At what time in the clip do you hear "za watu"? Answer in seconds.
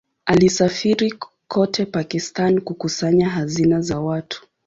3.81-4.47